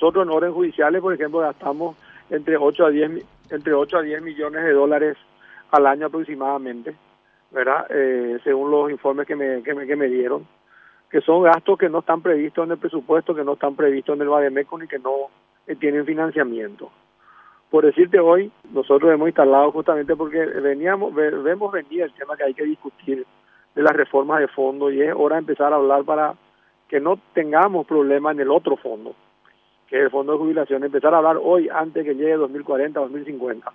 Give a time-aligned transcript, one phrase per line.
[0.00, 1.94] nosotros en orden judiciales, por ejemplo, gastamos
[2.30, 5.18] entre 8 a 10, entre 8 a 10 millones de dólares
[5.72, 6.96] al año aproximadamente,
[7.50, 7.86] ¿verdad?
[7.90, 10.46] Eh, según los informes que me, que me, que me dieron,
[11.10, 14.22] que son gastos que no están previstos en el presupuesto, que no están previstos en
[14.22, 15.28] el Bademecum y que no
[15.78, 16.90] tienen financiamiento.
[17.68, 22.54] Por decirte hoy, nosotros hemos instalado justamente porque veníamos, vemos venir el tema que hay
[22.54, 23.26] que discutir
[23.74, 26.34] de las reformas de fondo y es hora de empezar a hablar para
[26.88, 29.14] que no tengamos problemas en el otro fondo,
[29.90, 33.72] que el fondo de jubilación, empezar a hablar hoy antes que llegue 2040, 2050.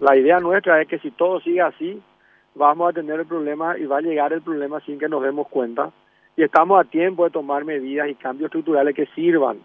[0.00, 2.02] La idea nuestra es que si todo sigue así,
[2.56, 5.46] vamos a tener el problema y va a llegar el problema sin que nos demos
[5.48, 5.90] cuenta
[6.36, 9.58] y estamos a tiempo de tomar medidas y cambios estructurales que sirvan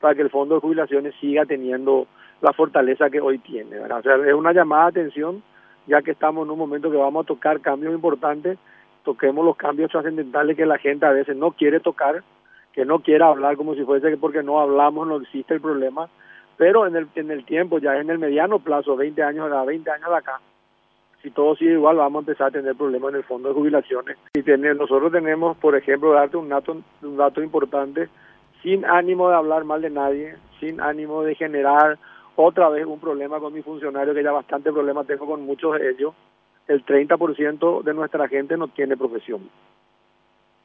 [0.00, 2.08] para que el fondo de jubilaciones siga teniendo
[2.40, 3.78] la fortaleza que hoy tiene.
[3.78, 4.00] ¿verdad?
[4.00, 5.42] O sea, es una llamada de atención,
[5.86, 8.58] ya que estamos en un momento que vamos a tocar cambios importantes,
[9.04, 12.24] toquemos los cambios trascendentales que la gente a veces no quiere tocar,
[12.72, 16.08] que no quiere hablar como si fuese que porque no hablamos no existe el problema,
[16.56, 19.90] pero en el, en el tiempo, ya en el mediano plazo, 20 años, a 20
[19.90, 20.40] años de acá,
[21.22, 24.18] si todo sigue igual, vamos a empezar a tener problemas en el fondo de jubilaciones.
[24.34, 28.08] Y tener, nosotros tenemos, por ejemplo, darte un dato, un dato importante,
[28.62, 31.98] sin ánimo de hablar mal de nadie, sin ánimo de generar
[32.34, 35.90] otra vez un problema con mi funcionario, que ya bastante problema tengo con muchos de
[35.90, 36.14] ellos,
[36.66, 39.48] el 30% de nuestra gente no tiene profesión.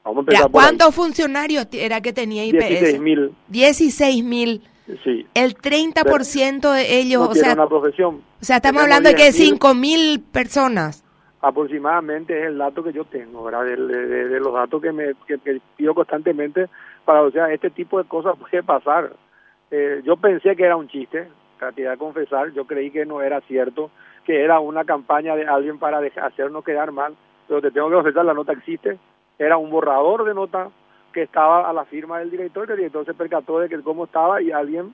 [0.07, 2.69] Vamos a ¿Cuántos funcionarios era que tenía IPS?
[2.69, 3.35] 16 mil.
[3.47, 4.61] 16 mil.
[5.03, 5.27] Sí.
[5.33, 8.21] El 30% de ellos, no o sea, una profesión.
[8.41, 11.03] O sea, estamos hablando de que 5 mil personas.
[11.41, 13.65] Aproximadamente es el dato que yo tengo, ¿verdad?
[13.65, 16.67] De, los datos que me que, pido constantemente
[17.03, 19.13] para, o sea, este tipo de cosas puede pasar.
[19.71, 21.27] Eh, yo pensé que era un chiste,
[21.57, 23.91] cantidad de confesar, yo creí que no era cierto,
[24.25, 27.15] que era una campaña de alguien para hacernos quedar mal,
[27.47, 28.97] pero te tengo que confesar, la nota existe,
[29.39, 30.69] era un borrador de nota
[31.13, 34.41] que estaba a la firma del director, el director se percató de que cómo estaba
[34.41, 34.93] y alguien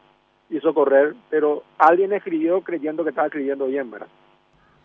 [0.49, 4.07] hizo correr, pero alguien escribió creyendo que estaba escribiendo bien, ¿verdad?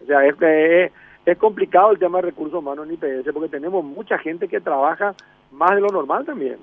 [0.02, 0.92] O sea, es, es,
[1.26, 5.14] es complicado el tema de recursos humanos en IPS porque tenemos mucha gente que trabaja
[5.50, 6.58] más de lo normal también.